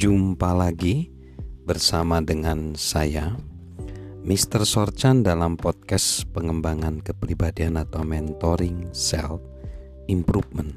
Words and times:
Jumpa 0.00 0.56
lagi 0.56 1.12
bersama 1.68 2.24
dengan 2.24 2.72
saya 2.72 3.36
Mr. 4.24 4.64
Sorchan 4.64 5.20
dalam 5.20 5.60
podcast 5.60 6.24
pengembangan 6.32 7.04
kepribadian 7.04 7.76
atau 7.76 8.00
mentoring 8.00 8.88
self 8.96 9.44
improvement. 10.08 10.72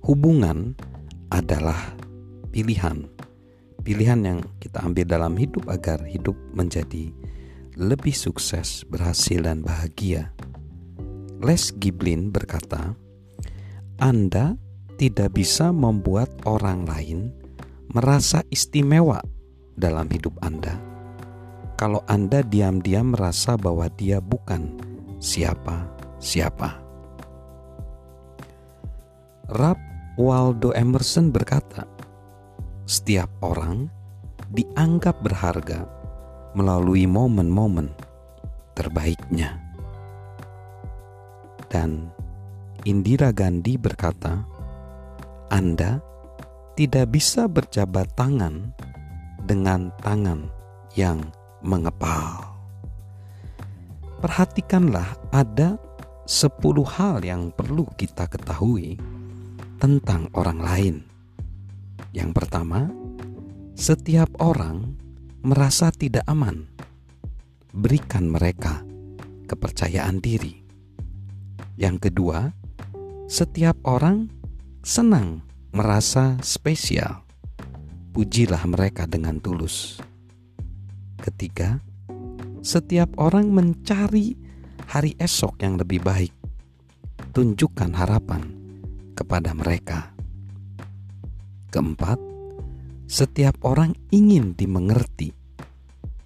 Hubungan 0.00 0.80
adalah 1.28 1.76
pilihan. 2.48 3.04
Pilihan 3.84 4.20
yang 4.24 4.40
kita 4.64 4.80
ambil 4.80 5.04
dalam 5.04 5.36
hidup 5.36 5.68
agar 5.68 6.00
hidup 6.08 6.40
menjadi 6.56 7.12
lebih 7.76 8.16
sukses, 8.16 8.80
berhasil 8.88 9.44
dan 9.44 9.60
bahagia. 9.60 10.32
Les 11.44 11.68
Giblin 11.76 12.32
berkata, 12.32 12.96
"Anda 14.00 14.56
tidak 14.96 15.36
bisa 15.36 15.68
membuat 15.68 16.32
orang 16.48 16.88
lain 16.88 17.39
merasa 17.90 18.46
istimewa 18.54 19.18
dalam 19.74 20.06
hidup 20.06 20.38
Anda. 20.46 20.78
Kalau 21.74 22.06
Anda 22.06 22.46
diam-diam 22.46 23.18
merasa 23.18 23.58
bahwa 23.58 23.90
dia 23.98 24.22
bukan 24.22 24.78
siapa-siapa. 25.18 26.70
Rap 29.50 29.80
Waldo 30.14 30.70
Emerson 30.70 31.34
berkata, 31.34 31.82
"Setiap 32.86 33.26
orang 33.42 33.90
dianggap 34.54 35.18
berharga 35.26 35.82
melalui 36.54 37.10
momen-momen 37.10 37.90
terbaiknya." 38.78 39.58
Dan 41.66 42.14
Indira 42.86 43.34
Gandhi 43.34 43.74
berkata, 43.74 44.46
"Anda 45.50 45.98
tidak 46.74 47.10
bisa 47.14 47.50
berjabat 47.50 48.12
tangan 48.14 48.74
dengan 49.44 49.90
tangan 50.04 50.50
yang 50.94 51.20
mengepal. 51.64 52.56
Perhatikanlah 54.20 55.16
ada 55.32 55.80
sepuluh 56.28 56.84
hal 56.84 57.24
yang 57.24 57.50
perlu 57.50 57.88
kita 57.96 58.28
ketahui 58.28 59.00
tentang 59.80 60.28
orang 60.36 60.60
lain. 60.60 60.96
Yang 62.12 62.30
pertama, 62.36 62.86
setiap 63.74 64.28
orang 64.44 64.94
merasa 65.40 65.88
tidak 65.88 66.22
aman. 66.28 66.68
Berikan 67.72 68.28
mereka 68.28 68.84
kepercayaan 69.48 70.20
diri. 70.20 70.60
Yang 71.80 72.10
kedua, 72.10 72.52
setiap 73.30 73.78
orang 73.88 74.28
senang 74.84 75.49
merasa 75.70 76.34
spesial. 76.42 77.22
Pujilah 78.10 78.66
mereka 78.66 79.06
dengan 79.06 79.38
tulus. 79.38 80.02
Ketiga, 81.22 81.78
setiap 82.58 83.14
orang 83.22 83.54
mencari 83.54 84.34
hari 84.90 85.14
esok 85.14 85.62
yang 85.62 85.78
lebih 85.78 86.02
baik. 86.02 86.34
Tunjukkan 87.30 87.94
harapan 87.94 88.42
kepada 89.14 89.54
mereka. 89.54 90.10
Keempat, 91.70 92.18
setiap 93.06 93.62
orang 93.62 93.94
ingin 94.10 94.58
dimengerti. 94.58 95.30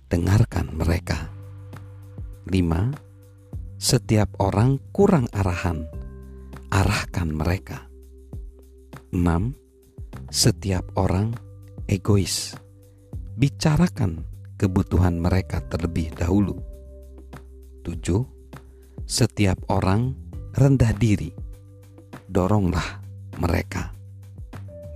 Dengarkan 0.09 0.73
mereka. 0.73 1.29
Lima, 2.49 2.89
setiap 3.77 4.41
orang 4.41 4.81
kurang 4.97 5.29
arahan. 5.37 5.85
Arahkan 6.73 7.29
mereka. 7.29 7.94
6. 9.15 9.55
Setiap 10.35 10.83
orang 10.99 11.31
egois. 11.87 12.59
Bicarakan 13.39 14.27
kebutuhan 14.59 15.23
mereka 15.23 15.63
terlebih 15.71 16.11
dahulu. 16.19 16.59
7. 17.87 18.27
Setiap 19.07 19.71
orang 19.71 20.19
rendah 20.59 20.91
diri. 20.99 21.31
Doronglah 22.27 22.99
mereka. 23.39 23.95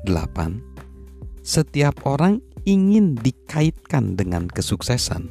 8. 0.03 1.47
Setiap 1.47 2.03
orang 2.03 2.43
ingin 2.67 3.15
dikaitkan 3.15 4.19
dengan 4.19 4.51
kesuksesan. 4.51 5.31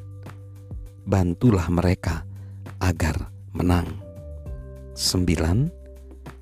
Bantulah 1.03 1.67
mereka 1.67 2.23
agar 2.79 3.35
menang. 3.51 3.99
9. 4.95 5.75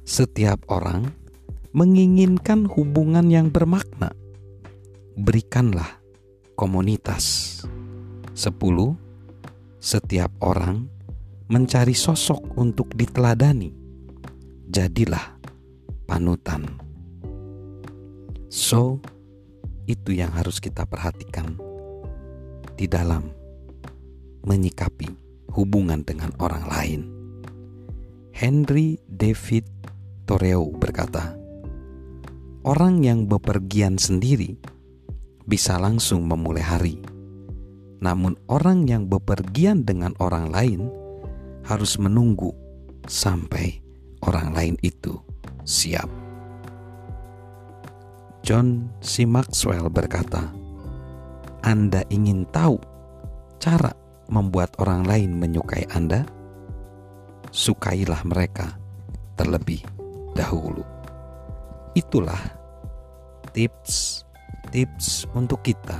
Setiap 0.05 0.61
orang 0.69 1.24
menginginkan 1.75 2.71
hubungan 2.71 3.27
yang 3.27 3.51
bermakna, 3.51 4.15
berikanlah 5.19 5.99
komunitas. 6.55 7.59
10. 8.31 8.55
Setiap 9.83 10.31
orang 10.39 10.87
mencari 11.51 11.91
sosok 11.91 12.55
untuk 12.55 12.95
diteladani. 12.95 13.75
Jadilah 14.71 15.35
panutan. 16.07 16.63
So, 18.47 19.03
itu 19.83 20.15
yang 20.15 20.31
harus 20.31 20.63
kita 20.63 20.87
perhatikan 20.87 21.59
di 22.79 22.87
dalam 22.87 23.27
menyikapi 24.47 25.11
hubungan 25.51 26.07
dengan 26.07 26.31
orang 26.39 26.63
lain. 26.71 27.01
Henry 28.31 28.95
David 29.11 29.67
Thoreau 30.23 30.71
berkata, 30.71 31.44
Orang 32.65 33.05
yang 33.05 33.29
bepergian 33.29 34.01
sendiri 34.01 34.57
bisa 35.45 35.77
langsung 35.77 36.25
memulai 36.25 36.65
hari. 36.65 36.97
Namun 38.01 38.33
orang 38.49 38.89
yang 38.89 39.05
bepergian 39.05 39.85
dengan 39.85 40.17
orang 40.17 40.49
lain 40.49 40.89
harus 41.61 42.01
menunggu 42.01 42.49
sampai 43.05 43.85
orang 44.25 44.49
lain 44.57 44.75
itu 44.81 45.13
siap. 45.61 46.09
John 48.41 48.89
C. 48.97 49.29
Maxwell 49.29 49.85
berkata, 49.93 50.49
"Anda 51.61 52.01
ingin 52.09 52.49
tahu 52.49 52.81
cara 53.61 53.93
membuat 54.25 54.73
orang 54.81 55.05
lain 55.05 55.37
menyukai 55.37 55.85
Anda? 55.93 56.25
Sukailah 57.53 58.25
mereka 58.25 58.73
terlebih 59.37 59.85
dahulu." 60.33 60.94
Itulah 61.95 62.43
tips-tips 63.55 65.31
untuk 65.31 65.63
kita 65.63 65.95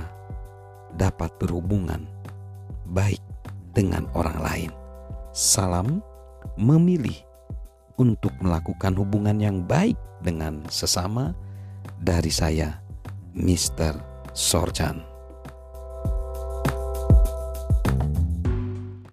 dapat 0.92 1.32
berhubungan 1.40 2.04
baik 2.92 3.24
dengan 3.72 4.04
orang 4.12 4.38
lain. 4.44 4.72
Salam 5.32 6.04
memilih 6.60 7.16
untuk 7.96 8.32
melakukan 8.44 8.92
hubungan 8.92 9.40
yang 9.40 9.64
baik 9.64 9.96
dengan 10.20 10.68
sesama 10.68 11.32
dari 12.00 12.28
saya, 12.28 12.76
Mr. 13.32 13.96
Sorjan. 14.36 15.15